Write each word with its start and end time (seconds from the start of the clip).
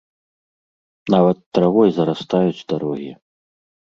Нават 1.15 1.37
травой 1.57 1.89
зарастаюць 1.97 2.65
дарогі. 2.73 3.11